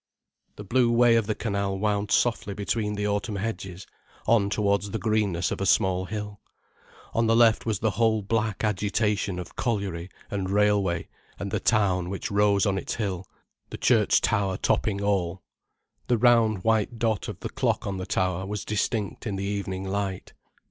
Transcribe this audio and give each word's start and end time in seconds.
The 0.55 0.63
blue 0.63 0.89
way 0.91 1.15
of 1.15 1.27
the 1.27 1.35
canal 1.35 1.77
wound 1.77 2.09
softly 2.09 2.55
between 2.55 2.95
the 2.95 3.05
autumn 3.05 3.35
hedges, 3.35 3.85
on 4.25 4.49
towards 4.49 4.89
the 4.89 4.97
greenness 4.97 5.51
of 5.51 5.61
a 5.61 5.65
small 5.67 6.05
hill. 6.05 6.41
On 7.13 7.27
the 7.27 7.35
left 7.35 7.67
was 7.67 7.77
the 7.77 7.91
whole 7.91 8.23
black 8.23 8.63
agitation 8.63 9.37
of 9.37 9.55
colliery 9.55 10.09
and 10.31 10.49
railway 10.49 11.07
and 11.37 11.51
the 11.51 11.59
town 11.59 12.09
which 12.09 12.31
rose 12.31 12.65
on 12.65 12.79
its 12.79 12.95
hill, 12.95 13.27
the 13.69 13.77
church 13.77 14.21
tower 14.21 14.57
topping 14.57 15.03
all. 15.03 15.43
The 16.07 16.17
round 16.17 16.63
white 16.63 16.97
dot 16.97 17.27
of 17.27 17.39
the 17.41 17.49
clock 17.49 17.85
on 17.85 17.97
the 17.97 18.07
tower 18.07 18.43
was 18.47 18.65
distinct 18.65 19.27
in 19.27 19.35
the 19.35 19.45
evening 19.45 19.87
light. 19.87 20.33